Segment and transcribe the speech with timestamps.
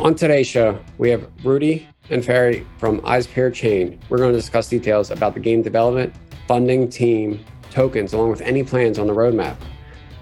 [0.00, 4.00] On today's show, we have Rudi and Ferry from Eizper Chain.
[4.08, 6.14] We're going to discuss details about the game development,
[6.48, 9.56] funding, team, tokens, along with any plans on the roadmap.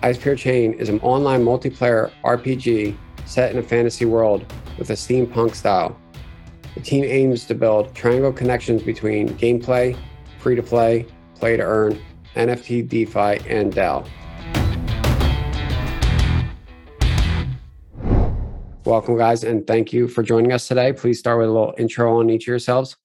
[0.02, 5.54] Eizper Chain is an online multiplayer RPG set in a fantasy world with a steampunk
[5.54, 5.96] style.
[6.74, 9.96] The team aims to build triangle connections between gameplay,
[10.40, 11.06] free to play,
[11.36, 12.02] play to earn,
[12.34, 14.04] NFT, DeFi, and DAO.
[18.88, 20.94] Welcome, guys, and thank you for joining us today.
[20.94, 22.96] Please start with a little intro on each of yourselves.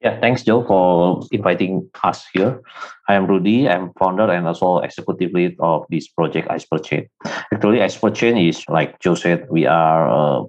[0.00, 2.62] Yeah, thanks, Joe, for inviting us here.
[3.06, 3.68] I am Rudi.
[3.68, 7.06] I'm founder and also executive lead of this project, Eizper Chain.
[7.52, 10.44] Actually, Eizper Chain is, like Joe said, we are a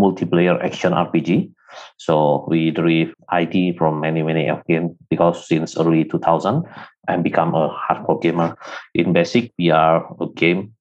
[0.00, 1.52] multiplayer action RPG.
[1.98, 6.64] So we derive ID from many, many of games because since early 2000,
[7.08, 8.56] I become a hardcore gamer.
[8.94, 10.72] In basic, we are a game.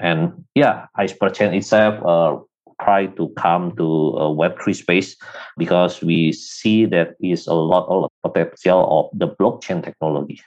[0.00, 2.42] And yeah, Eizper Chain itself uh,
[2.82, 5.16] try to come to a Web3 space
[5.56, 10.40] because we see that is a lot of potential of the blockchain technology.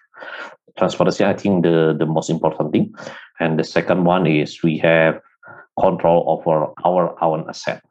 [0.78, 2.94] Transparency, I think the, the most important thing.
[3.40, 5.20] And the second one is we have
[5.80, 7.84] control over our own asset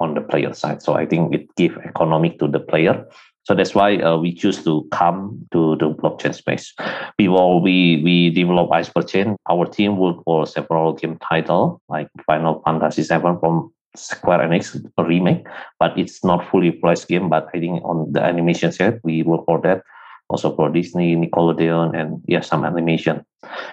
[0.00, 0.82] on the player side.
[0.82, 3.06] So I think it gives economic to the player.
[3.44, 6.74] So that's why uh, we choose to come to the blockchain space.
[7.16, 12.60] Before we we develop Eizper Chain, our team worked for several game titles like Final
[12.66, 15.46] Fantasy VII from Square Enix remake,
[15.78, 17.28] but it's not fully priced game.
[17.28, 19.82] But I think on the animation side, we work for that.
[20.30, 23.24] Also for Disney, Nickelodeon, and yeah, some animation.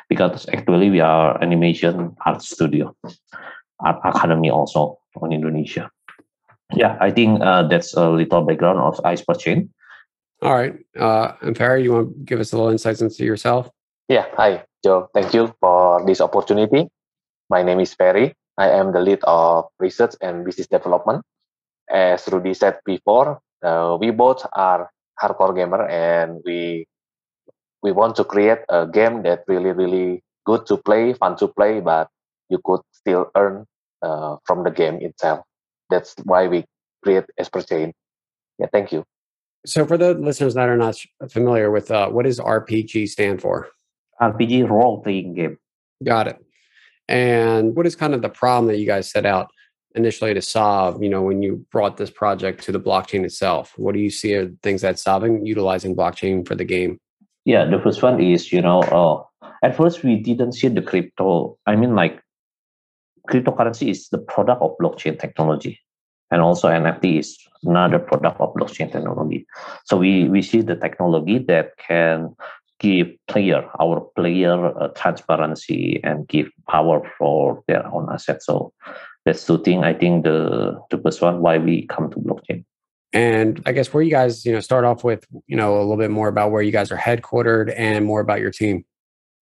[0.07, 2.95] Because actually we are animation art studio,
[3.79, 5.91] art academy also on Indonesia.
[6.73, 9.69] Yeah, I think uh, that's a little background of Eizper Chain.
[10.41, 10.75] All right.
[10.97, 13.69] Uh, and Ferry, you want to give us a little insights into yourself?
[14.07, 14.25] Yeah.
[14.37, 15.09] Hi, Joe.
[15.13, 16.87] Thank you for this opportunity.
[17.49, 18.33] My name is Ferry.
[18.57, 21.23] I am the lead of research and business development.
[21.89, 24.89] As Rudi said before, uh, we both are
[25.21, 26.87] hardcore gamer and we
[27.83, 31.79] we want to create a game that really really good to play, fun to play,
[31.79, 32.07] but
[32.49, 33.65] you could still earn
[34.01, 35.41] uh, from the game itself.
[35.89, 36.65] That's why we
[37.03, 37.93] create Eizper Chain.
[38.57, 39.03] Yeah, thank you.
[39.65, 40.95] So, for the listeners that are not
[41.29, 43.67] familiar with uh, what does RPG stand for?
[44.21, 45.57] RPG role playing game.
[46.03, 46.44] Got it.
[47.07, 49.51] And what is kind of the problem that you guys set out
[49.95, 53.73] initially to solve, you know, when you brought this project to the blockchain itself?
[53.77, 56.99] What do you see are things that's solving utilizing blockchain for the game?
[57.45, 61.57] Yeah, the first one is, you know, uh, at first we didn't see the crypto.
[61.65, 62.21] I mean, like
[63.29, 65.79] cryptocurrency is the product of blockchain technology.
[66.31, 69.45] And also NFT is another product of blockchain technology.
[69.85, 72.35] So we, we see the technology that can
[72.79, 78.45] give player our player uh, transparency and give power for their own assets.
[78.45, 78.73] So
[79.25, 82.63] that's the thing i think the the first one why we come to blockchain.
[83.11, 85.97] And i guess where you guys you know start off with you know a little
[85.97, 88.85] bit more about where you guys are headquartered and more about your team.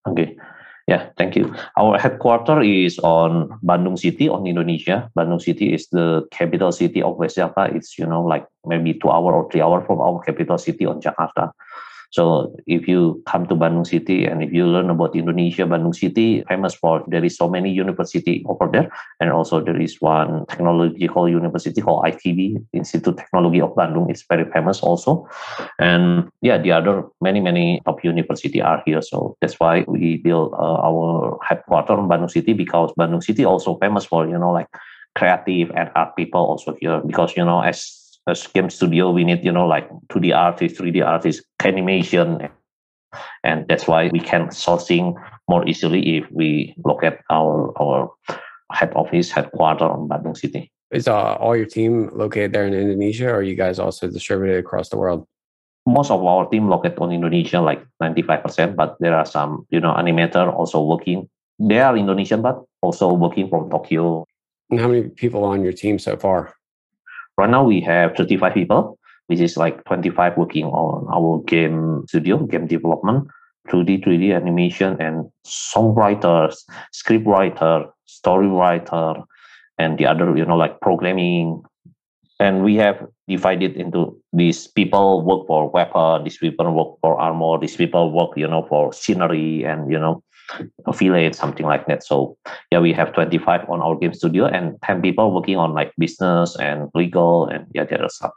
[0.08, 0.36] Okay.
[0.88, 1.56] Yeah thank you.
[1.78, 5.10] Our headquarter is on bandung city on indonesia.
[5.18, 9.10] Bandung city is the capital city of west java it's you know like maybe two
[9.10, 11.52] hour or three hour from our capital city on jakarta
[12.14, 16.46] so if you come to Bandung City and if you learn about Indonesia, Bandung City
[16.46, 21.28] famous for there is so many university over there, and also there is one technological
[21.28, 24.12] university called ITB Institute Technology of Bandung.
[24.14, 25.28] It's very famous also,
[25.80, 29.02] and yeah, the other many many top university are here.
[29.02, 33.82] So that's why we build uh, our headquarters in Bandung City because Bandung City also
[33.82, 34.70] famous for you know like
[35.18, 39.44] creative and art people also here because you know as as game studio we need
[39.44, 42.50] you know like 2d artists 3d artists animation
[43.44, 45.14] and that's why we can sourcing
[45.50, 48.12] more easily if we look at our our
[48.72, 50.72] head office headquarters in Bandung City.
[50.92, 54.60] Is uh, all your team located there in Indonesia, or are you guys also distributed
[54.60, 55.26] across the world?
[55.86, 59.66] Most of our team located on Indonesia, like ninety five percent, but there are some
[59.70, 61.28] you know animator also working.
[61.60, 64.26] They are Indonesian, but also working from Tokyo.
[64.70, 66.56] And how many people on your team so far?
[67.38, 72.38] Right now we have 35 people, which is like 25 working on our game studio,
[72.46, 73.28] game development,
[73.70, 79.16] 2D, 3D animation, and songwriters, script writer, story writer,
[79.78, 81.64] and the other, you know, like programming.
[82.40, 87.58] And we have divided into these people work for weapon, these people work for armor,
[87.60, 90.22] these people work, you know, for scenery and, you know,
[90.86, 92.38] affiliate something like that so
[92.72, 96.56] yeah we have 25 on our game studio and 10 people working on like business
[96.58, 98.32] and legal and yeah the other stuff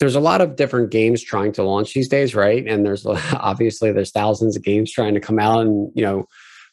[0.00, 3.92] there's a lot of different games trying to launch these days right and there's obviously
[3.92, 6.26] there's thousands of games trying to come out and you know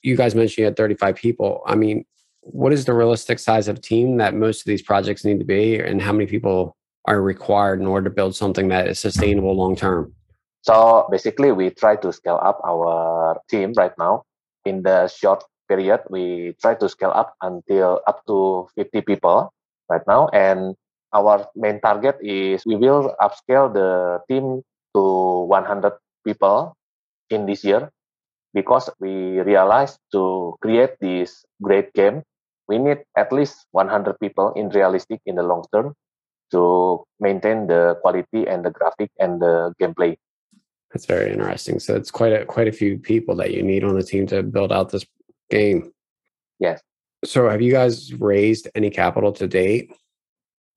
[0.04, 2.06] you guys mentioned you had 35 people i mean
[2.42, 5.80] what is the realistic size of team that most of these projects need to be,
[5.80, 9.76] and how many people are required in order to build something that is sustainable long
[9.76, 10.14] term?
[10.64, 14.24] So basically, we try to scale up our team right now.
[14.66, 19.54] In the short period, we try to scale up until up to 50 people
[19.90, 20.28] right now.
[20.34, 20.76] And
[21.14, 24.62] our main target is we will upscale the team
[24.96, 25.04] to
[25.48, 25.94] 100
[26.26, 26.76] people
[27.30, 27.90] in this year
[28.54, 32.24] because we realized to create this great game,
[32.68, 35.96] we need at least 100 people in realistic in the long term
[36.52, 40.16] to maintain the quality and the graphic and the gameplay.
[40.94, 41.80] That's very interesting.
[41.80, 44.44] So it's quite a quite a few people that you need on the team to
[44.44, 45.06] build out this
[45.50, 45.92] game.
[46.60, 46.82] Yes.
[47.24, 49.94] So have you guys raised any capital to date?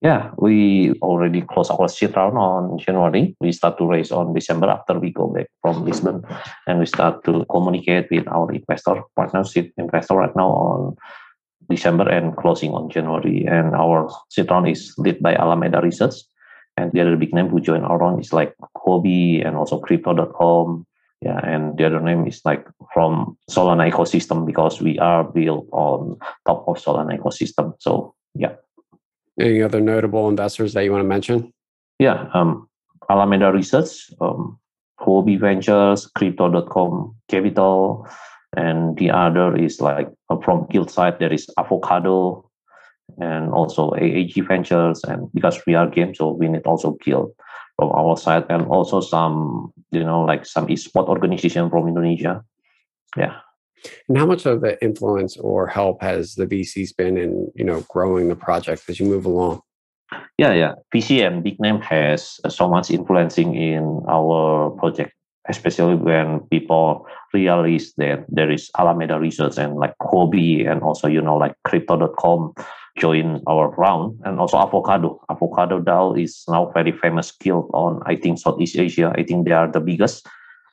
[0.01, 3.35] Yeah, we already closed our seed round on January.
[3.39, 6.21] We start to raise on December after we go back from Lisbon,
[6.67, 10.95] and we start to communicate with our investor partnership investor right now on
[11.69, 13.45] December and closing on January.
[13.45, 16.15] And our seed round is led by Alameda Research,
[16.77, 20.85] and the other big name who joined our round is like Huobi and also Crypto.com.
[21.21, 26.17] Yeah, and the other name is like from Solana ecosystem because we are built on
[26.45, 27.73] top of Solana ecosystem.
[27.79, 28.55] So yeah.
[29.39, 31.53] Any other notable investors that you want to mention?
[31.99, 32.69] Yeah, um,
[33.09, 34.59] Alameda Research, um,
[34.99, 38.07] Huobi Ventures, Crypto.com Capital,
[38.55, 40.09] and the other is like
[40.43, 42.44] from Guild side there is Avocado,
[43.19, 47.31] and also AAG Ventures, and because we are game, so we need also Guild
[47.77, 52.43] from our side, and also some you know like some esport organization from Indonesia.
[53.17, 53.39] Yeah.
[54.09, 57.85] And how much of the influence or help has the VCs been in, you know,
[57.89, 59.61] growing the project as you move along?
[60.37, 60.73] Yeah, yeah.
[60.93, 65.13] VC and big name has uh, so much influencing in our project,
[65.49, 71.21] especially when people realize that there is Alameda Research and like Huobi and also, you
[71.21, 72.53] know, like crypto.com
[72.97, 75.19] join our round and also Avocado.
[75.29, 79.13] Avocado DAO is now very famous guild on, I think, Southeast Asia.
[79.15, 80.27] I think they are the biggest.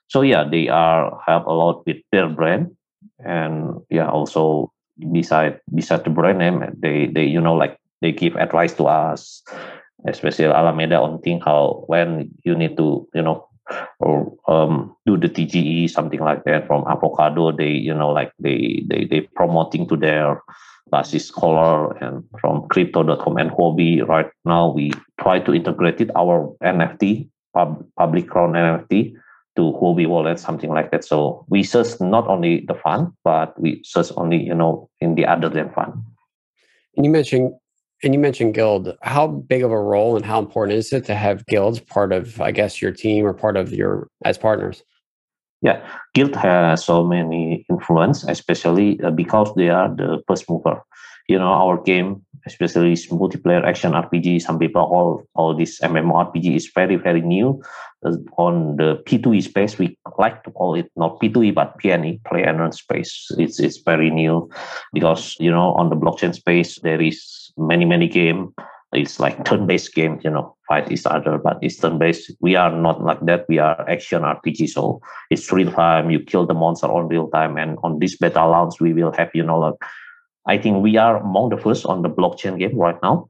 [0.08, 2.76] So yeah, they are help a lot with their brand
[3.24, 4.72] and yeah also
[5.12, 9.42] beside beside the brand name they they you know like they give advice to us
[10.06, 13.46] especially alameda on thing how when you need to you know
[14.00, 18.82] or um, do the tge something like that from avocado they you know like they
[18.88, 20.42] they they promoting to their
[20.92, 24.06] basis scholar and from crypto.com and Huobi.
[24.06, 29.14] right now we try to integrate it our nft pub, public crown nft
[29.56, 31.04] to Huobi wallet, something like that.
[31.04, 35.26] So we search not only the fund, but we search only, you know, in the
[35.26, 35.92] other than fund.
[36.96, 37.52] And you mentioned
[38.02, 38.96] and you mentioned guild.
[39.02, 42.40] How big of a role and how important is it to have guilds part of,
[42.40, 44.82] I guess, your team or part of your as partners?
[45.62, 45.80] Yeah,
[46.14, 50.82] guild has so many influence, especially uh, because they are the first mover.
[51.28, 54.42] You know, our game especially multiplayer action RPG.
[54.42, 57.62] Some people call all this MMORPG is very very new.
[58.04, 62.42] Uh, on the P2E space, we like to call it not P2E but PNE, play
[62.42, 63.28] and earn space.
[63.38, 64.50] It's it's very new
[64.92, 68.54] because you know on the blockchain space there is many many game.
[68.92, 72.32] It's like turn-based game, you know, fight other, but it's turn-based.
[72.40, 73.44] We are not like that.
[73.48, 76.10] We are action RPG, so it's real time.
[76.10, 79.30] You kill the monster on real time, and on this beta launch, we will have
[79.34, 79.74] you know like
[80.46, 83.28] I think we are among the first on the blockchain game right now,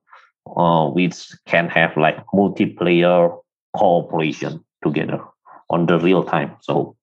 [0.56, 1.16] uh, which
[1.46, 3.36] can have like multiplayer
[3.76, 5.20] cooperation together
[5.70, 6.56] on the real time.
[6.60, 6.96] So,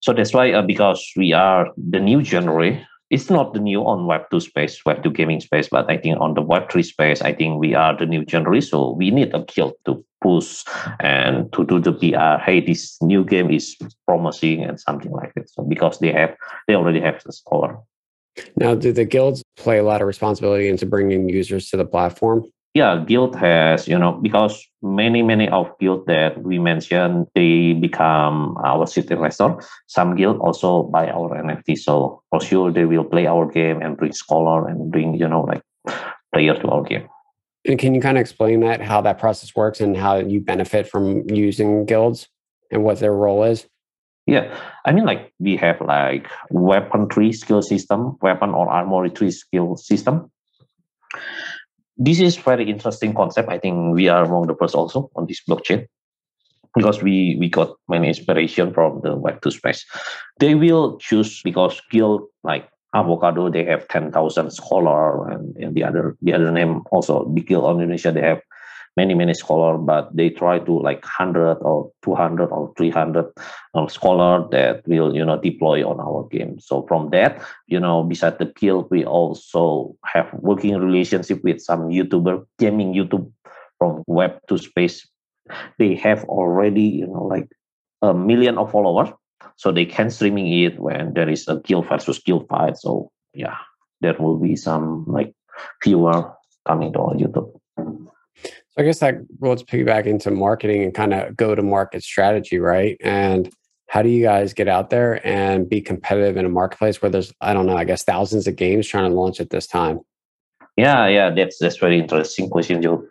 [0.00, 2.86] so that's why uh, because we are the new generation.
[3.10, 6.20] It's not the new on Web two space, Web two gaming space, but I think
[6.20, 8.70] on the Web three space, I think we are the new generation.
[8.70, 10.64] So we need a guild to push
[11.00, 12.42] and to do the PR.
[12.42, 13.76] Hey, this new game is
[14.06, 15.50] promising and something like that.
[15.50, 16.36] So because they have,
[16.68, 17.82] they already have the score.
[18.56, 22.44] Now, do the guilds play a lot of responsibility into bringing users to the platform?
[22.72, 28.56] Yeah, guild has, you know, because many, many of guild that we mentioned, they become
[28.64, 29.56] our seed investor.
[29.88, 31.76] Some guild also buy our NFT.
[31.76, 35.42] So for sure, they will play our game and bring scholar and bring, you know,
[35.42, 35.62] like
[36.32, 37.08] player to our game.
[37.66, 40.88] And can you kind of explain that, how that process works and how you benefit
[40.88, 42.28] from using guilds
[42.70, 43.66] and what their role is?
[44.26, 49.32] Yeah, I mean, like we have like weapon tree skill system, weapon or armory tree
[49.32, 50.30] skill system.
[52.00, 53.50] This is very interesting concept.
[53.50, 55.86] I think we are among the first also on this blockchain
[56.74, 59.84] because we we got many inspiration from the Web two space.
[60.40, 62.64] They will choose because guild like
[62.94, 67.46] avocado they have ten thousand scholar and, and the other the other name also big
[67.46, 68.40] guild on Indonesia they have
[68.96, 73.26] many many scholar but they try to like 100 or 200 or 300
[73.74, 76.58] um, scholar that will you know deploy on our game.
[76.60, 81.88] So from that you know beside the guild we also have working relationship with some
[81.88, 83.30] youtuber gaming youtube
[83.78, 85.08] from web to space.
[85.78, 87.48] They have already you know like
[88.02, 89.10] a million of followers
[89.56, 92.76] so they can streaming it when there is a guild versus guild fight.
[92.76, 93.58] So yeah
[94.00, 95.34] there will be some like
[95.84, 96.32] viewer
[96.66, 97.52] coming to our youtube
[98.80, 102.96] I guess that let's piggyback into marketing and kind of go to market strategy, right?
[103.02, 103.52] And
[103.88, 107.30] how do you guys get out there and be competitive in a marketplace where there's,
[107.42, 110.00] I don't know, I guess thousands of games trying to launch at this time?
[110.78, 113.04] Yeah, yeah, that's that's very interesting question, Joe.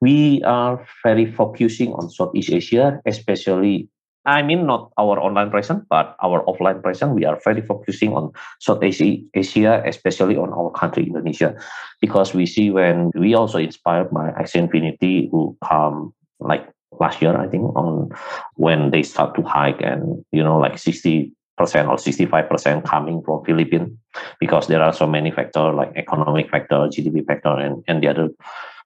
[0.00, 3.88] We are very focusing on Southeast Asia, especially
[4.26, 7.12] I mean, not our online presence, but our offline presence.
[7.12, 11.54] We are very focusing on South Asia, Asia, especially on our country, Indonesia,
[12.00, 16.66] because we see when we also inspired by Axie Infinity, who come like
[17.00, 18.10] last year, I think, on
[18.54, 22.86] when they start to hike and you know like sixty percent or sixty five percent
[22.86, 23.92] coming from Philippines,
[24.40, 28.30] because there are so many factors like economic factor, GDP factor, and and the other.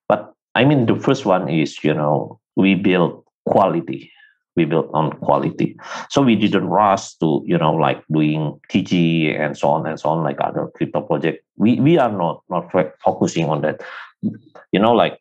[0.09, 4.11] But I mean, the first one is you know we build quality
[4.59, 5.77] we built on quality.
[6.11, 10.11] So we didn't rush to, you know, like doing TG and so on and so
[10.11, 11.45] on, like other crypto project.
[11.57, 12.71] We we are not not
[13.05, 13.81] focusing on that.
[14.73, 15.21] You know, like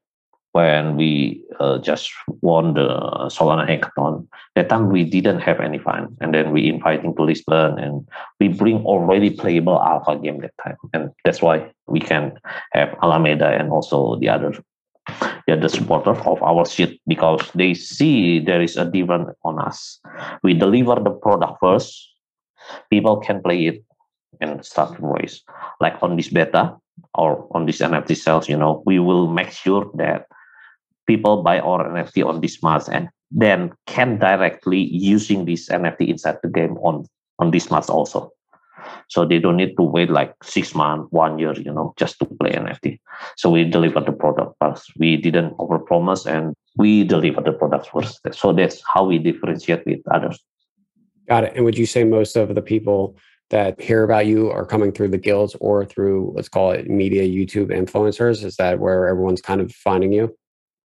[0.53, 2.10] when we uh, just
[2.41, 2.89] won the
[3.29, 7.77] Solana Hackathon, that time we didn't have any fund, and then we inviting to Lisbon,
[7.77, 8.08] and
[8.39, 12.34] we bring already playable alpha game that time, and that's why we can
[12.74, 14.51] have Alameda and also the other
[15.48, 20.00] yeah, the supporter of our shit because they see there is a difference on us.
[20.44, 22.13] We deliver the product first,
[22.89, 23.84] people can play it
[24.42, 25.42] and start raise.
[25.80, 26.75] Like on this beta
[27.16, 30.27] or on this NFT sales, you know, we will make sure that
[31.08, 36.38] people buy our NFT on this month and then can directly using this NFT inside
[36.44, 37.06] the game on
[37.39, 38.32] on this month also.
[39.10, 42.25] So they don't need to wait like six months, one year, you know, just to
[42.25, 43.00] play NFT.
[43.36, 44.91] So we deliver the product first.
[44.98, 48.19] We didn't overpromise and we deliver the product first.
[48.34, 50.39] So that's how we differentiate with others.
[51.27, 51.53] Got it.
[51.55, 53.17] And would you say most of the people
[53.50, 57.24] that hear about you are coming through the guilds or through let's call it media
[57.24, 58.43] YouTube influencers?
[58.43, 60.36] Is that where everyone's kind of finding you?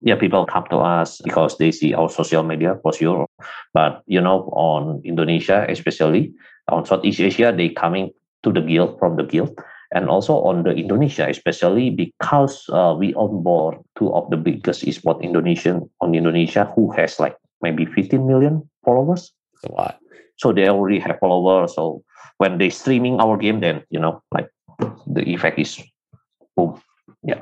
[0.02, 3.26] yeah, people come to us because they see our social media for sure.
[3.72, 6.34] But you know, on Indonesia especially,
[6.68, 8.10] on Southeast Asia, they coming
[8.42, 9.58] to the guild from the guild,
[9.94, 15.22] and also on the Indonesia, especially because uh, we onboard two of the biggest esport
[15.22, 19.32] Indonesian on Indonesia who has like maybe 15 million followers.
[19.62, 19.98] That's a lot.
[20.36, 21.74] So they already have followers.
[21.74, 22.02] So
[22.38, 24.48] when they streaming our game, then you know, like
[25.06, 25.80] the effect is
[26.56, 26.80] boom.
[27.22, 27.38] Yeah.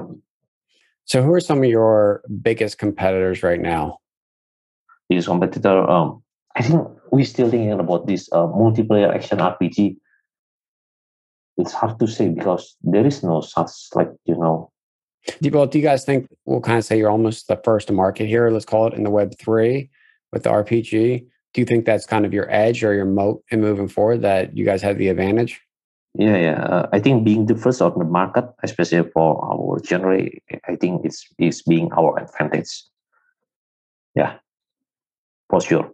[1.05, 3.99] So who are some of your biggest competitors right now?
[5.09, 6.23] Biggest competitor, um,
[6.57, 9.97] I think we're still thinking about this uh, multiplayer action RPG.
[11.57, 14.71] It's hard to say because there is no such like you know.
[15.53, 18.27] Well, do you guys think we'll kind of say you're almost the first to market
[18.27, 18.51] here?
[18.51, 19.91] Let's call it in the Web three
[20.33, 21.27] with the RPG.
[21.53, 24.57] Do you think that's kind of your edge or your moat in moving forward that
[24.57, 25.61] you guys have the advantage?
[26.15, 26.63] Yeah, yeah.
[26.63, 30.29] Uh, I think being the first on the market, especially for our genre,
[30.67, 32.83] I think it's is being our advantage.
[34.15, 34.39] Yeah,
[35.49, 35.93] for sure.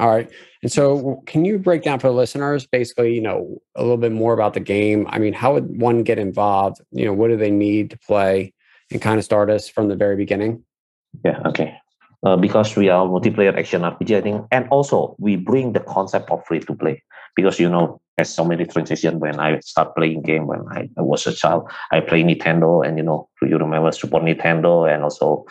[0.00, 0.28] All right.
[0.62, 4.12] And so, can you break down for the listeners, basically, you know, a little bit
[4.12, 5.06] more about the game?
[5.08, 6.80] I mean, how would one get involved?
[6.90, 8.52] You know, what do they need to play,
[8.90, 10.64] and kind of start us from the very beginning?
[11.24, 11.40] Yeah.
[11.46, 11.76] Okay.
[12.24, 16.30] Uh, because we are multiplayer action RPG, I think, and also we bring the concept
[16.30, 17.02] of free to play
[17.36, 21.02] because you know, there's so many transitions when I start playing game when I, I
[21.02, 21.70] was a child.
[21.90, 25.44] I play Nintendo, and you know, you remember Super Nintendo and also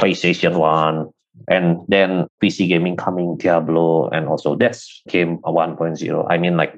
[0.00, 1.10] PlayStation One,
[1.48, 6.26] and then PC gaming coming, Diablo, and also that's game 1.0.
[6.28, 6.74] I mean, like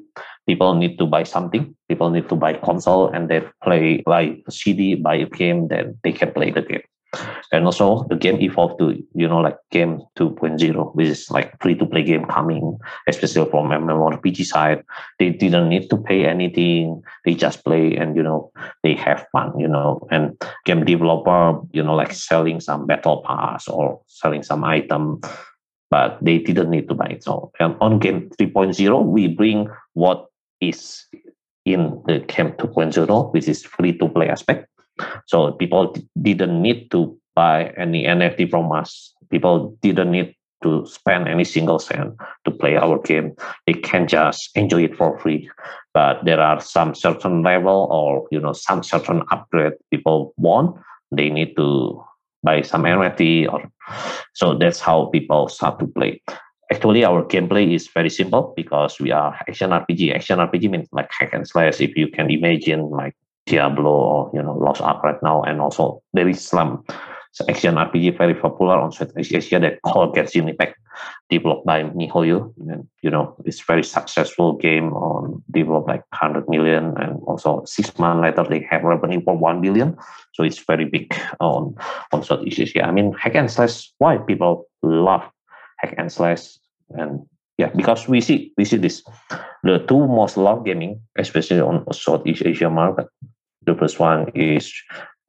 [0.46, 4.94] people need to buy something, people need to buy console, and they play like CD,
[4.94, 6.82] buy a game, then they can play the game.
[7.52, 11.74] And also the game evolved to, you know, like game 2.0, which is like free
[11.74, 14.82] to play game coming, especially from MMORPG side.
[15.18, 17.02] They didn't need to pay anything.
[17.24, 18.50] They just play and, you know,
[18.82, 23.68] they have fun, you know, and game developer, you know, like selling some battle pass
[23.68, 25.20] or selling some item,
[25.90, 27.24] but they didn't need to buy it.
[27.24, 30.26] So and on game 3.0, we bring what
[30.60, 31.04] is
[31.64, 34.66] in the game 2.0, which is free to play aspect
[35.26, 39.14] so people didn't need to buy any NFT from us.
[39.30, 43.34] People didn't need to spend any single cent to play our game.
[43.66, 45.50] They can just enjoy it for free.
[45.92, 50.76] But there are some certain level or you know some certain upgrade people want.
[51.10, 52.02] They need to
[52.42, 53.70] buy some NFT or
[54.34, 56.22] so that's how people start to play.
[56.72, 60.14] Actually, our gameplay is very simple because we are action RPG.
[60.14, 61.80] Action RPG means like hack and slash.
[61.80, 63.14] If you can imagine, like
[63.46, 66.84] Diablo or you know Lost Ark right now, and also there is some
[67.48, 70.76] action RPG very popular on Southeast Asia that called Genshin Impact,
[71.30, 72.52] developed by MiHoYo.
[72.68, 77.98] And, you know, it's very successful game on developed like 100 million and also six
[77.98, 79.96] months later they have revenue for 1 billion.
[80.34, 81.74] So it's very big on,
[82.12, 82.84] on Southeast Asia.
[82.84, 85.22] I mean, hack and slash, why people love
[85.78, 86.58] hack and slash
[86.90, 87.24] and
[87.58, 89.04] yeah, because we see we see this
[89.62, 93.06] the two most loved gaming, especially on Southeast Asia market.
[93.64, 94.72] The first one is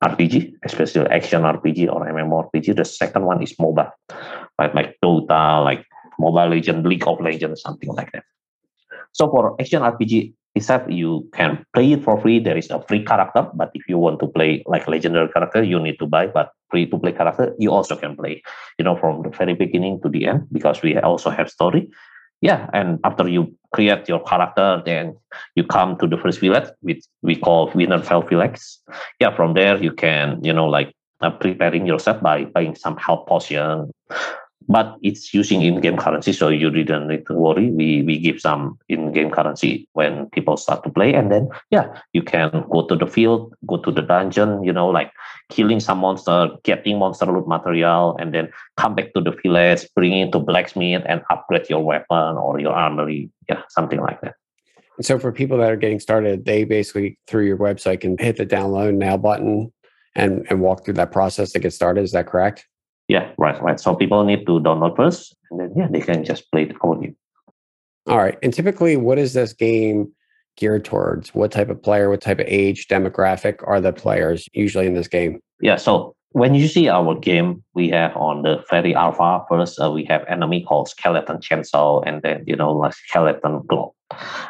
[0.03, 2.75] RPG, especially action RPG or MMORPG.
[2.75, 3.91] The second one is MOBA,
[4.59, 4.73] right?
[4.75, 5.85] Like Dota, like
[6.19, 8.23] Mobile Legend, League of Legends, something like that.
[9.13, 12.39] So for action RPG, except you can play it for free.
[12.39, 15.79] There is a free character, but if you want to play like legendary character, you
[15.79, 16.27] need to buy.
[16.27, 18.41] But free to play character, you also can play.
[18.77, 21.89] You know, from the very beginning to the end, because we also have story
[22.43, 25.15] yeah and after you create your character then
[25.55, 28.59] you come to the first village which we call Winterfell village.
[29.19, 33.25] Yeah from there you can you know like uh, preparing yourself by buying some health
[33.27, 33.89] potion
[34.67, 37.69] but it's using in-game currency so you didn't need to worry.
[37.71, 42.23] We we give some in-game currency when people start to play and then yeah you
[42.23, 45.11] can go to the field go to the dungeon you know like
[45.49, 50.13] killing some monster getting monster loot material and then come back to the village bring
[50.13, 53.29] it to blacksmith and upgrade your weapon or your armory.
[53.49, 54.35] Yeah something like that.
[54.97, 58.37] And so for people that are getting started they basically through your website can hit
[58.37, 59.71] the download now button
[60.15, 62.03] and and walk through that process to get started.
[62.03, 62.67] Is that correct
[63.07, 63.79] yeah, right, right.
[63.79, 67.01] So people need to download first, and then yeah, they can just play the code
[67.01, 67.15] game.
[68.07, 68.37] All right.
[68.43, 70.11] And typically, what is this game
[70.57, 71.33] geared towards?
[71.33, 75.07] What type of player, what type of age demographic are the players usually in this
[75.07, 75.39] game?
[75.61, 75.77] Yeah.
[75.77, 80.03] So when you see our game, we have on the very alpha first, uh, we
[80.05, 83.91] have enemy called Skeleton Chainsaw, and then you know like Skeleton Claw.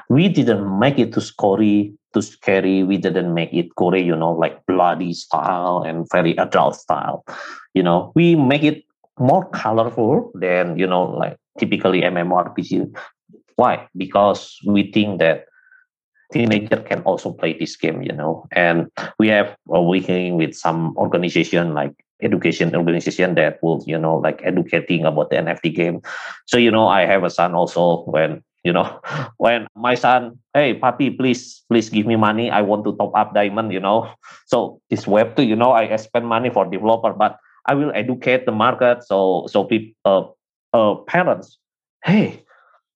[0.09, 2.83] We didn't make it to scary, to scary.
[2.83, 7.25] We didn't make it gore, you know, like bloody style and very adult style.
[7.73, 8.83] You know, we make it
[9.19, 12.95] more colorful than you know, like typically MMORPG.
[13.55, 13.87] Why?
[13.95, 15.45] Because we think that
[16.31, 18.47] teenager can also play this game, you know.
[18.51, 24.17] And we have a working with some organization like education organization that will, you know,
[24.17, 26.01] like educating about the NFT game.
[26.47, 28.99] So, you know, I have a son also when, you know,
[29.37, 32.49] when my son, hey, papi, please, please give me money.
[32.49, 34.09] I want to top up diamond, you know.
[34.47, 38.45] So it's web too you know, I spend money for developer, but I will educate
[38.45, 39.03] the market.
[39.03, 40.23] So, so people, uh,
[40.75, 41.57] uh, parents,
[42.03, 42.43] hey,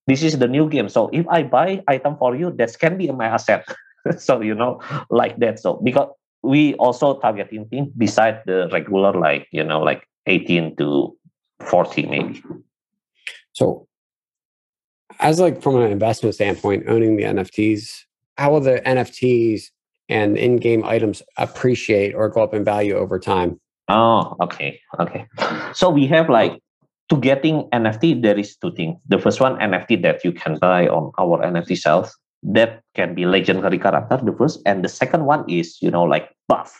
[0.07, 3.11] this is the new game so if i buy item for you that can be
[3.11, 3.67] my asset
[4.17, 6.09] so you know like that so because
[6.41, 11.15] we also targeting team beside the regular like you know like 18 to
[11.61, 12.41] 40 maybe
[13.51, 13.86] so
[15.19, 18.03] as like from an investment standpoint owning the nfts
[18.37, 19.65] how will the nfts
[20.09, 25.25] and in-game items appreciate or go up in value over time oh okay okay
[25.73, 26.61] so we have like
[27.09, 28.99] to getting NFT, there is two things.
[29.07, 32.13] The first one, NFT that you can buy on our NFT shelf.
[32.43, 34.61] That can be legendary character, the first.
[34.65, 36.77] And the second one is, you know, like buff.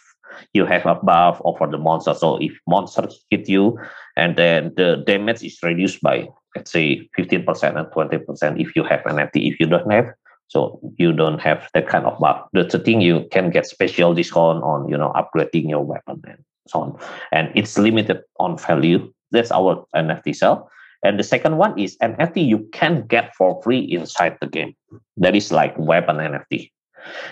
[0.54, 2.14] You have a buff over the monster.
[2.14, 3.80] So if monsters hit you,
[4.16, 9.06] and then the damage is reduced by, let's say, 15% and 20% if you have
[9.06, 9.52] an NFT.
[9.52, 10.14] If you don't have,
[10.48, 12.48] so you don't have that kind of buff.
[12.54, 16.40] That's the thing you can get special discount on, you know, upgrading your weapon and
[16.68, 17.00] so on.
[17.32, 20.70] And it's limited on value that's our NFT sell.
[21.04, 24.74] And the second one is NFT you can get for free inside the game.
[25.18, 26.72] That is like weapon NFT.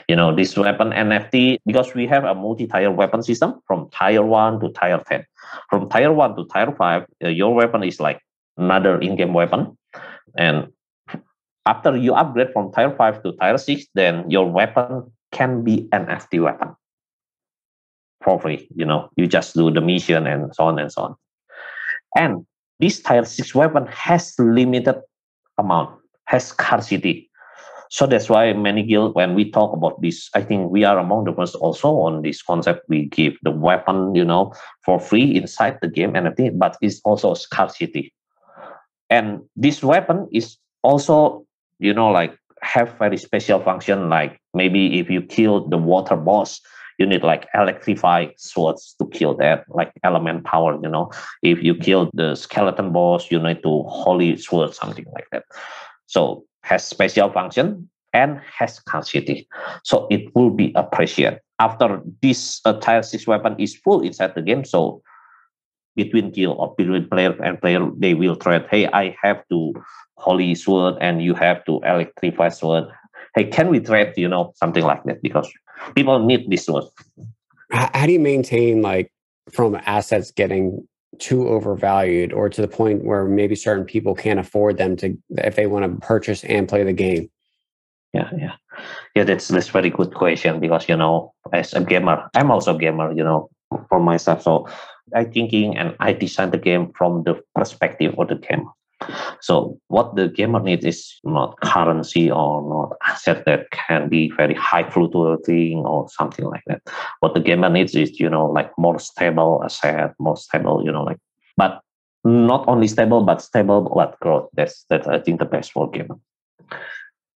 [0.08, 4.60] You know, this weapon NFT, because we have a multi-tier weapon system from tier 1
[4.62, 5.26] to tier 10.
[5.70, 8.22] From tier 1 to tier 5, uh, your weapon is like
[8.58, 9.78] another in-game weapon.
[10.38, 10.68] And
[11.66, 16.06] after you upgrade from tier 5 to tier 6, then your weapon can be an
[16.06, 16.76] NFT weapon
[18.24, 18.68] for free.
[18.76, 21.16] You know, you just do the mission and so on and so on.
[22.16, 22.46] And
[22.80, 25.02] this tier 6 weapon has limited
[25.58, 27.30] amount, has scarcity.
[27.90, 31.26] So that's why many guild, when we talk about this, I think we are among
[31.26, 32.82] the first also on this concept.
[32.90, 37.00] We give the weapon, you know, for free inside the game and NFT, but it's
[37.06, 38.12] also scarcity.
[39.10, 41.46] And this weapon is also,
[41.80, 44.10] you know, like have very special function.
[44.10, 46.62] Like maybe if you kill the water boss,
[46.98, 51.12] you need like electrify swords to kill that, like element power, you know.
[51.44, 55.44] If you kill the skeleton boss, you need to holy sword, something like that.
[56.08, 59.48] So has special function and has scarcity.
[59.84, 61.42] So it will be appreciated.
[61.60, 65.02] After this uh, tier 6 weapon is full inside the game, so
[65.96, 68.66] between guild or between player and player, they will trade.
[68.70, 69.74] Hey, I have to
[70.18, 72.86] holy sword and you have to electrify sword.
[73.36, 74.14] Hey, can we trade?
[74.18, 75.52] You know, something like that because
[75.96, 76.86] people need this sword.
[77.72, 79.12] How do you maintain like
[79.52, 80.88] from assets getting
[81.20, 85.56] too overvalued or to the point where maybe certain people can't afford them to if
[85.56, 87.30] they want to purchase and play the game?
[88.14, 88.56] Yeah, yeah,
[89.16, 89.24] yeah.
[89.24, 93.12] That's that's very good question because you know, as a gamer, I'm also a gamer.
[93.12, 93.50] You know,
[93.90, 94.68] for myself, so
[95.14, 98.72] I thinking and I design the game from the perspective of the gamer.
[99.42, 104.54] So what the gamer needs is not currency or not asset that can be very
[104.54, 106.82] high fluctuating or something like that.
[107.20, 111.04] What the gamer needs is, you know, like more stable asset, more stable, you know,
[111.04, 111.18] like,
[111.58, 111.82] but
[112.24, 114.50] not only stable, but stable but growth.
[114.54, 116.16] That's, that's I think the best for gamer.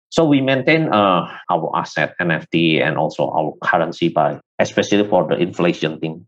[0.10, 5.36] So we maintain uh, our asset NFT and also our currency by, especially for the
[5.36, 6.26] inflation thing.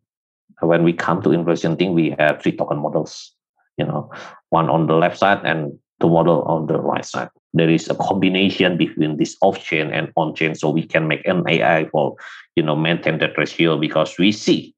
[0.61, 3.33] When we come to inflation thing, we have three token models
[3.77, 4.09] you know,
[4.49, 7.29] one on the left side and the model on the right side.
[7.53, 11.85] There is a combination between this off-chain and on-chain, so we can make an AI
[11.91, 12.15] for,
[12.55, 14.73] you know, maintain that ratio because we see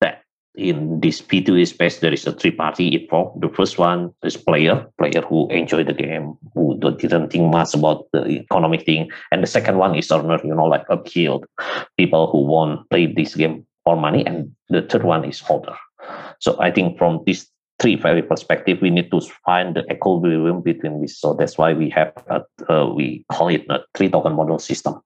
[0.00, 0.22] that
[0.54, 3.42] in this P2E space there is a three-party involved.
[3.42, 8.06] The first one is player, player who enjoy the game, who didn't think much about
[8.12, 11.44] the economic thing, and the second one is owner, you know, like uphill
[11.98, 15.76] people who want play this game for money, and the third one is holder.
[16.40, 17.46] So I think from this
[17.78, 21.18] three very perspective, we need to find the equilibrium between this.
[21.20, 25.00] So that's why we have a, uh, we call it a three token model system.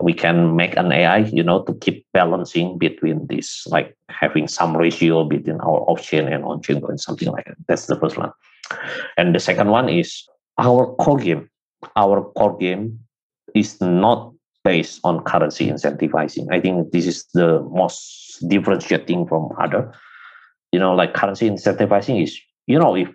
[0.00, 4.76] We can make an AI, you know, to keep balancing between this, like having some
[4.76, 7.58] ratio between our off chain and on chain and something like that.
[7.68, 8.32] That's the first one.
[9.16, 10.26] And the second one is
[10.58, 11.48] our core game.
[11.94, 12.98] Our core game
[13.54, 14.32] is not
[14.66, 16.46] based on currency incentivizing.
[16.50, 19.92] I think this is the most differentiating from other
[20.72, 23.08] you know, like currency incentivizing is, you know, if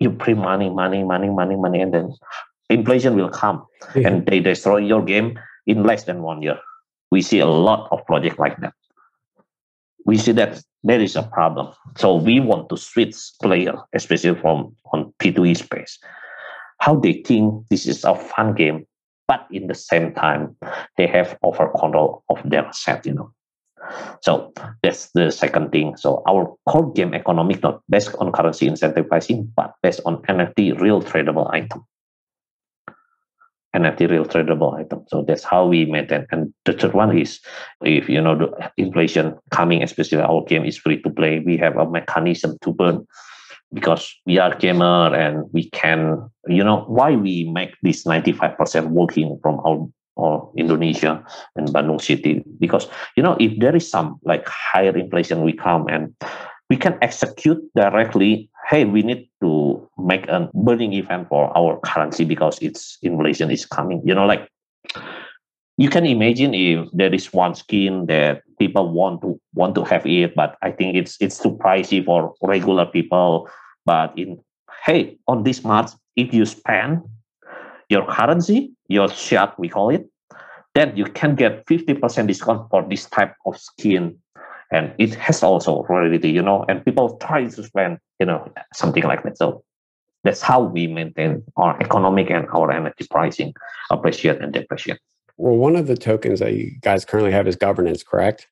[0.00, 2.12] you print money, money, money, money, money, and then
[2.68, 4.08] inflation will come yeah.
[4.08, 6.58] and they destroy your game in less than one year.
[7.10, 8.74] We see a lot of projects like that.
[10.04, 11.72] We see that there is a problem.
[11.96, 15.98] So we want to switch player, especially from on P2E space.
[16.80, 18.86] How they think this is a fun game,
[19.28, 20.56] but in the same time,
[20.96, 23.32] they have over control of their set, you know.
[24.22, 25.96] So that's the second thing.
[25.96, 31.02] So our core game economic not based on currency incentivizing, but based on NFT real
[31.02, 31.84] tradable item.
[33.74, 35.04] NFT real tradable item.
[35.08, 36.26] So that's how we maintain.
[36.30, 37.40] And the third one is
[37.82, 41.76] if you know the inflation coming, especially our game is free to play, we have
[41.76, 43.06] a mechanism to burn
[43.76, 49.38] because we are gamer and we can, you know, why we make this 95% working
[49.42, 49.86] from our
[50.16, 51.22] or Indonesia
[51.56, 52.42] and Bandung city?
[52.58, 56.16] Because you know if there is some like higher inflation we come and
[56.70, 62.24] we can execute directly hey we need to make a burning event for our currency
[62.24, 64.00] because its inflation is coming.
[64.08, 64.48] You know like
[65.76, 70.06] you can imagine if there is one skin that people want to want to have
[70.06, 73.46] it but i think it's it's too pricey for regular people
[73.86, 74.38] but in
[74.84, 77.02] hey on this month if you spend
[77.88, 80.06] your currency, your shot, we call it,
[80.74, 84.18] then you can get 50% discount for this type of skin.
[84.72, 89.04] And it has also reality, you know, and people try to spend, you know, something
[89.04, 89.38] like that.
[89.38, 89.62] So
[90.24, 93.54] that's how we maintain our economic and our energy pricing,
[93.90, 94.98] appreciate and depreciate.
[95.36, 98.48] Well, one of the tokens that you guys currently have is governance, correct?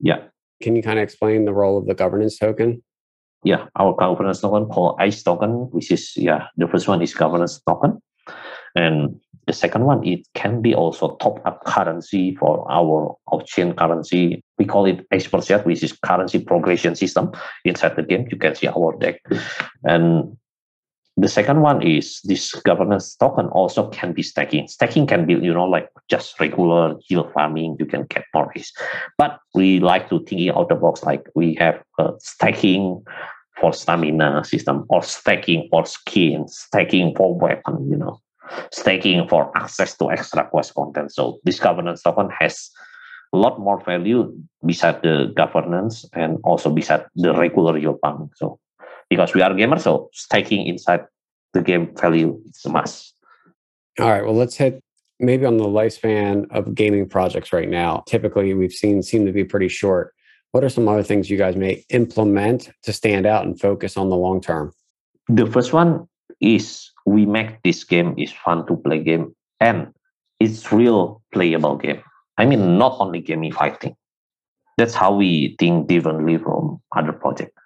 [0.00, 0.22] Yeah.
[0.60, 2.82] Can you kind of explain the role of the governance token?
[3.44, 7.60] Yeah, our governance token called ICE token, which is yeah, the first one is governance
[7.60, 8.00] token.
[8.74, 14.42] And the second one, it can be also top up currency for our off-chain currency.
[14.58, 17.32] We call it Expert which is currency progression system.
[17.64, 19.20] Inside the game, you can see our deck.
[19.84, 20.36] And
[21.16, 24.66] the second one is this governance token also can be stacking.
[24.66, 27.76] Stacking can be, you know, like just regular yield farming.
[27.78, 28.74] You can get more risk.
[29.18, 33.04] But we like to think out of the box, like we have a staking
[33.60, 38.20] for stamina system or staking for skin, staking for weapon, you know
[38.72, 41.12] staking for access to extra quest content.
[41.12, 42.70] So this governance token has
[43.32, 44.32] a lot more value
[44.64, 48.30] beside the governance and also beside the regular farming.
[48.36, 48.58] So
[49.10, 51.06] because we are gamers, so staking inside
[51.52, 53.14] the game value is a must.
[54.00, 54.24] All right.
[54.24, 54.82] Well, let's hit
[55.20, 58.02] maybe on the lifespan of gaming projects right now.
[58.06, 60.14] Typically, we've seen seem to be pretty short.
[60.54, 64.08] What are some other things you guys may implement to stand out and focus on
[64.08, 64.72] the long term?
[65.26, 66.06] The first one
[66.40, 69.92] is we make this game is fun to play game and
[70.38, 72.00] it's real playable game.
[72.38, 73.96] I mean, not only gaming fighting.
[74.78, 77.60] That's how we think differently from other projects.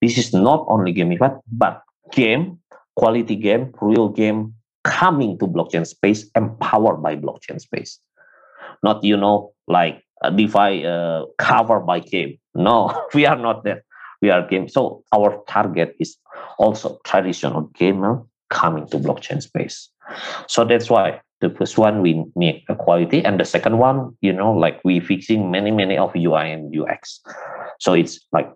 [0.00, 2.58] this is not only gamified, but game,
[2.96, 8.00] quality game, real game coming to blockchain space, empowered by blockchain space.
[8.82, 10.02] Not, you know, like
[10.34, 12.38] DeFi uh, covered by game.
[12.54, 13.82] No, we are not that.
[14.22, 14.68] We are game.
[14.68, 16.16] So our target is
[16.58, 19.90] also traditional gamer coming to blockchain space.
[20.46, 24.32] So that's why the first one we make a quality and the second one you
[24.32, 27.20] know like we fixing many many of ui and ux
[27.78, 28.50] so it's like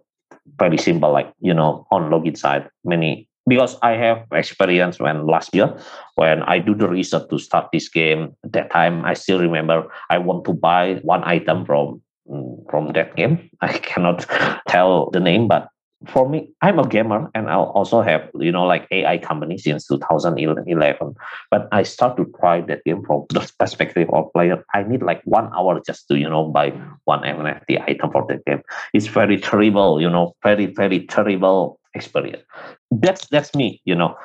[0.58, 5.54] very simple like you know on login side many because i have experience when last
[5.54, 5.76] year
[6.16, 9.86] when i do the research to start this game at that time i still remember
[10.10, 12.00] i want to buy one item from
[12.30, 14.26] mm, from that game i cannot
[14.68, 15.68] tell the name but
[16.06, 19.86] for me, I'm a gamer and I also have, you know, like AI company since
[19.86, 21.14] 2011.
[21.50, 24.64] But I start to try that game from the perspective of player.
[24.74, 26.70] I need like one hour just to, you know, buy
[27.04, 28.62] one NFT item for the game.
[28.94, 32.42] It's very terrible, you know, very, very terrible experience.
[32.90, 34.16] That's that's me, you know.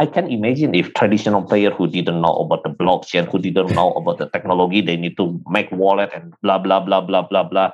[0.00, 3.92] I can imagine if traditional player who didn't know about the blockchain, who didn't know
[3.92, 7.70] about the technology, they need to make wallet and blah blah blah blah blah blah.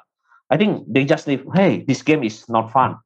[0.51, 2.97] I think they just leave, hey, this game is not fun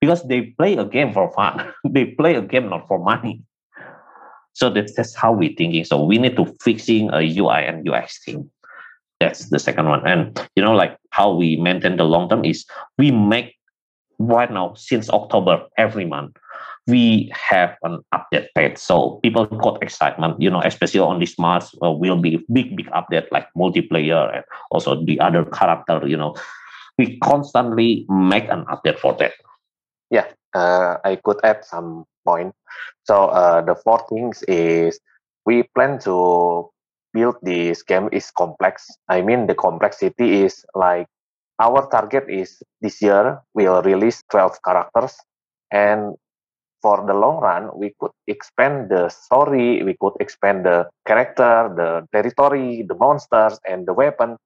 [0.00, 1.72] because they play a game for fun.
[1.88, 3.42] they play a game not for money.
[4.54, 5.84] So that's, that's how we're thinking.
[5.84, 8.50] So we need to fixing a UI and UX team.
[9.20, 10.06] That's the second one.
[10.06, 12.64] And you know, like how we maintain the long term is
[12.98, 13.55] we make
[14.18, 16.36] right now since October every month
[16.86, 18.78] we have an update page.
[18.78, 22.86] So people got excitement, you know, especially on this month uh, will be big, big
[22.90, 26.36] update like multiplayer and also the other character, you know.
[26.98, 29.32] We constantly make an update for that.
[30.10, 32.54] Yeah, uh, I could add some point.
[33.04, 34.98] So uh, the four things is
[35.44, 36.70] we plan to
[37.12, 38.86] build this game is complex.
[39.08, 41.08] I mean the complexity is like
[41.58, 45.16] our target is this year we'll release 12 characters
[45.72, 46.14] and
[46.82, 52.06] for the long run we could expand the story we could expand the character the
[52.12, 54.36] territory the monsters and the weapon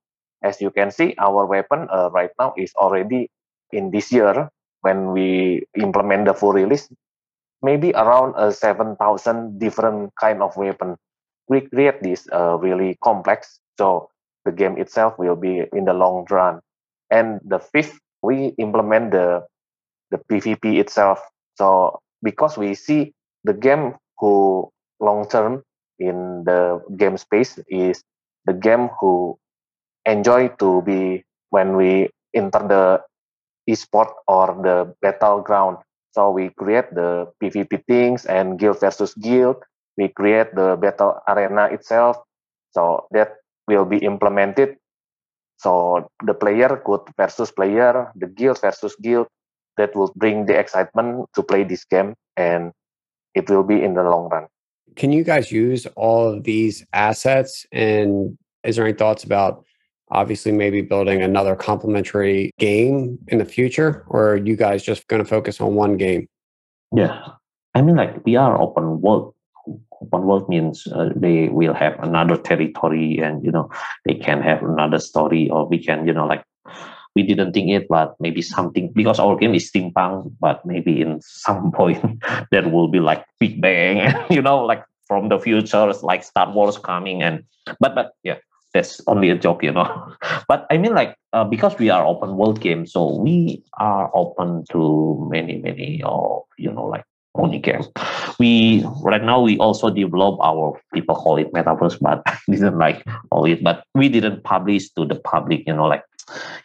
[0.42, 3.28] as you can see our weapon uh, right now is already
[3.72, 4.48] in this year
[4.82, 6.88] when we implement the full release,
[7.62, 10.96] maybe around uh, 7,000 different kind of weapon.
[11.48, 14.08] We create this uh, really complex, so
[14.44, 16.60] the game itself will be in the long run.
[17.10, 19.46] And the fifth, we implement the
[20.10, 21.20] the PvP itself.
[21.56, 23.12] So because we see
[23.44, 24.70] the game who
[25.00, 25.62] long term
[25.98, 28.02] in the game space is
[28.46, 29.38] the game who
[30.06, 33.02] enjoy to be when we enter the
[33.68, 35.78] esport or the battleground.
[36.12, 39.62] So we create the PvP things and guild versus guild.
[39.96, 42.18] We create the battle arena itself.
[42.72, 43.36] So that
[43.68, 44.76] will be implemented.
[45.60, 49.28] So the player could versus player, the guild versus guild.
[49.76, 52.72] That will bring the excitement to play this game, and
[53.34, 54.46] it will be in the long run.
[54.96, 57.64] Can you guys use all of these assets?
[57.72, 59.64] And is there any thoughts about
[60.10, 65.22] obviously maybe building another complementary game in the future or are you guys just going
[65.22, 66.26] to focus on one game
[66.92, 67.22] yeah
[67.74, 69.34] i mean like we are open world
[70.00, 73.70] open world means uh, they will have another territory and you know
[74.04, 76.44] they can have another story or we can you know like
[77.14, 81.20] we didn't think it but maybe something because our game is steampunk but maybe in
[81.22, 82.00] some point
[82.50, 86.52] there will be like big bang and you know like from the future like star
[86.52, 87.44] wars coming and
[87.80, 88.36] but but yeah
[88.72, 90.14] that's only a joke, you know.
[90.48, 94.64] but I mean, like uh, because we are open world game, so we are open
[94.70, 97.04] to many, many of you know like
[97.34, 97.82] only game.
[98.38, 103.04] We right now we also develop our people call it metaverse, but I didn't like
[103.30, 103.62] all it.
[103.62, 105.86] But we didn't publish to the public, you know.
[105.86, 106.04] Like,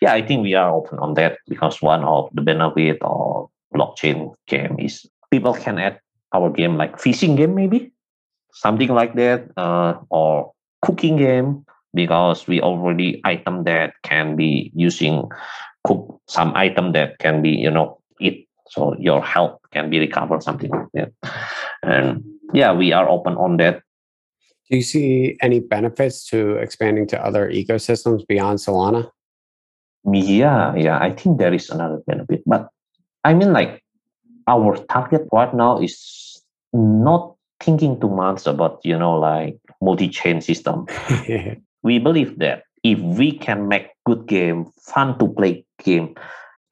[0.01, 4.33] yeah, I think we are open on that because one of the benefit of blockchain
[4.47, 5.99] game is people can add
[6.33, 7.91] our game like fishing game maybe
[8.53, 10.51] something like that uh, or
[10.81, 15.27] cooking game because we already item that can be using
[15.83, 20.43] cook some item that can be you know eat so your health can be recovered
[20.43, 21.11] something like that.
[21.83, 22.23] And
[22.53, 23.81] yeah we are open on that.
[24.69, 29.09] Do you see any benefits to expanding to other ecosystems beyond solana?
[30.03, 32.69] Yeah yeah i think there is another benefit but
[33.23, 33.81] i mean like
[34.47, 36.41] our target right now is
[36.73, 40.85] not thinking too much about you know like multi-chain system.
[41.85, 46.15] We believe that if we can make good game, fun to play game,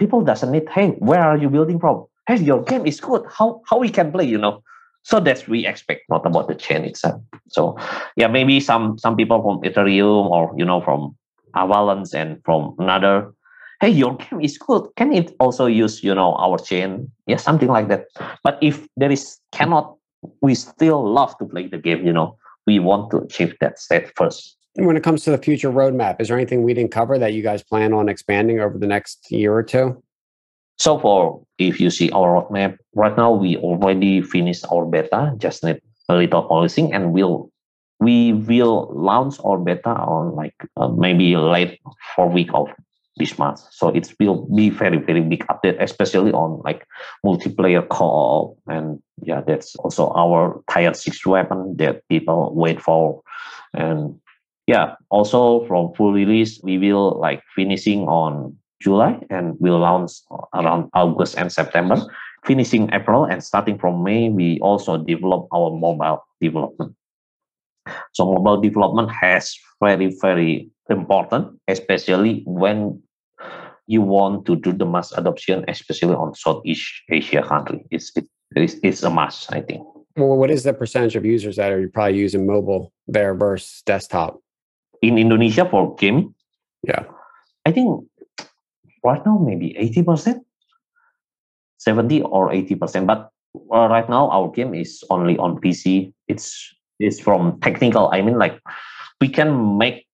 [0.03, 2.05] people doesn't need, hey, where are you building from?
[2.27, 3.23] Hey, your game is good.
[3.37, 4.61] How how we can play, you know?
[5.03, 7.21] So that's we expect, not about the chain itself.
[7.47, 7.77] So
[8.15, 11.15] yeah, maybe some some people from Ethereum or you know from
[11.55, 13.31] Avalanche and from another,
[13.79, 14.83] hey, your game is good.
[14.95, 17.11] Can it also use, you know, our chain?
[17.27, 18.07] Yeah, something like that.
[18.43, 19.95] But if there is cannot,
[20.41, 22.37] we still love to play the game, you know.
[22.67, 24.57] We want to achieve that state first.
[24.75, 27.43] When it comes to the future roadmap, is there anything we didn't cover that you
[27.43, 30.01] guys plan on expanding over the next year or two?
[30.77, 35.63] So far, if you see our roadmap, right now we already finished our beta, just
[35.63, 37.49] need a little polishing and we'll
[37.99, 41.79] we will launch our beta on like uh, maybe late
[42.15, 42.67] four week of
[43.17, 43.61] this month.
[43.71, 46.85] So it will be very very big update, especially on like
[47.23, 53.21] multiplayer co-op and yeah, that's also our tier six weapon that people wait for,
[53.73, 54.19] and
[54.67, 60.11] yeah, also from full release we will like finishing on July and we'll launch
[60.53, 62.01] around August and September.
[62.45, 66.93] Finishing April and starting from May, we also develop our mobile development.
[68.11, 73.01] So mobile development has very, very important, especially when
[73.87, 77.85] you want to do the mass adoption, especially on Southeast Asia country.
[77.91, 79.85] It's it, it's, it's a must, I think.
[80.15, 84.42] Well, what is the percentage of users that are probably using mobile there versus desktop?
[85.03, 86.31] In Indonesia for game,
[86.87, 87.03] yeah,
[87.67, 88.07] I think
[89.03, 90.47] right now maybe eighty percent,
[91.75, 93.03] seventy or eighty percent.
[93.05, 96.15] But uh, right now our game is only on PC.
[96.31, 96.55] It's
[97.03, 98.07] it's from technical.
[98.15, 98.63] I mean, like
[99.19, 100.07] we can make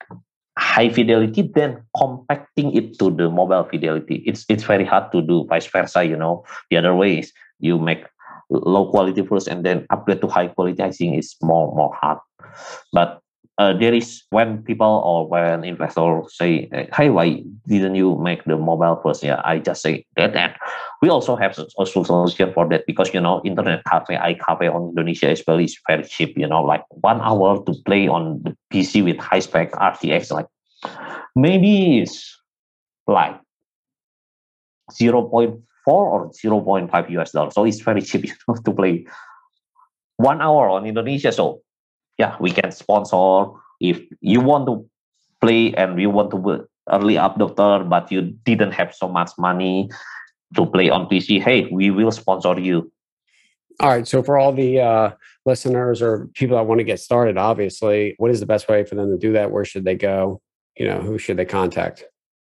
[0.57, 4.23] high fidelity, then compacting it to the mobile fidelity.
[4.25, 5.45] It's it's very hard to do.
[5.47, 6.43] Vice versa, you know.
[6.69, 8.03] The other way is you make
[8.49, 10.81] low quality first and then upgrade to high quality.
[10.83, 12.19] I think it's more more hard.
[12.91, 13.21] But
[13.59, 18.55] uh, there is when people or when investors say, "Hey, why didn't you make the
[18.55, 19.21] mobile first?
[19.21, 20.33] Yeah, I just say that.
[20.33, 20.53] And
[21.01, 24.95] we also have a solution for that because you know, internet cafe, i iCafe on
[24.95, 26.37] Indonesia especially is very cheap.
[26.37, 30.47] You know, like one hour to play on the PC with high spec RTX, like
[31.35, 32.39] maybe it's
[33.07, 33.35] like
[34.93, 37.53] 0.4 or 0.5 US dollars.
[37.55, 39.05] So it's very cheap you know, to play
[40.15, 41.33] one hour on Indonesia.
[41.33, 41.59] So
[42.19, 43.45] yeah, we can sponsor
[43.79, 44.85] if you want to
[45.41, 49.89] play and you want to be early adopter, but you didn't have so much money
[50.55, 51.41] to play on PC.
[51.41, 52.91] Hey, we will sponsor you.
[53.79, 54.05] All right.
[54.05, 55.11] So for all the uh,
[55.45, 58.95] listeners or people that want to get started, obviously, what is the best way for
[58.95, 59.51] them to do that?
[59.51, 60.41] Where should they go?
[60.77, 62.03] You know, who should they contact?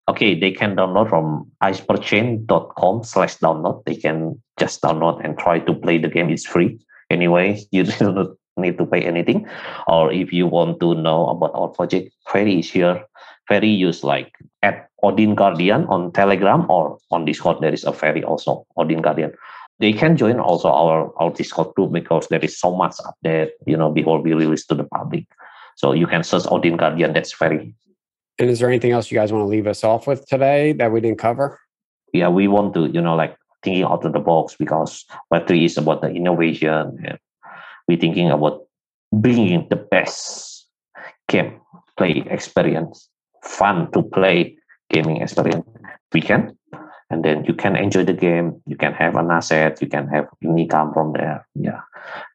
[0.09, 3.85] Okay, they can download from eizperchain.com slash download.
[3.85, 6.29] They can just download and try to play the game.
[6.29, 6.79] It's free.
[7.09, 9.47] Anyway, you don't need to pay anything.
[9.87, 13.03] Or if you want to know about our project, Ferry is here.
[13.47, 17.57] Ferry use like at Odin Guardian on Telegram or on Discord.
[17.61, 19.33] There is a Ferry also, Odin Guardian.
[19.79, 23.75] They can join also our, our Discord group because there is so much update, you
[23.75, 25.25] know, before we release to the public.
[25.75, 27.73] So you can search Odin Guardian, that's Ferry.
[28.37, 30.91] And is there anything else you guys want to leave us off with today that
[30.91, 31.59] we didn't cover?
[32.13, 35.77] Yeah, we want to, you know, like thinking out of the box because Web3 is
[35.77, 37.19] about the innovation and
[37.87, 38.61] we're thinking about
[39.11, 40.67] bringing the best
[41.27, 41.59] game
[41.97, 43.09] play experience,
[43.43, 44.57] fun to play
[44.89, 45.65] gaming experience
[46.13, 46.57] we can.
[47.09, 48.61] And then you can enjoy the game.
[48.65, 49.81] You can have an asset.
[49.81, 51.45] You can have income from there.
[51.55, 51.81] Yeah,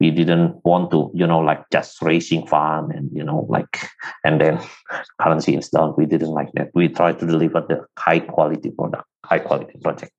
[0.01, 3.89] we didn't want to, you know, like just racing fun and you know, like,
[4.23, 4.61] and then
[5.21, 5.95] currency is down.
[5.97, 6.73] We didn't like that.
[6.75, 10.13] We try to deliver the high quality product, high quality project.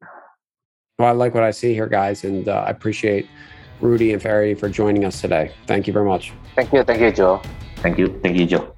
[0.97, 3.27] Well, I like what I see here, guys, and uh, I appreciate
[3.81, 5.51] Rudi and Ferry for joining us today.
[5.65, 6.33] Thank you very much.
[6.55, 6.83] Thank you.
[6.83, 7.41] Thank you, Joe.
[7.77, 8.19] Thank you.
[8.23, 8.76] Thank you, Joe.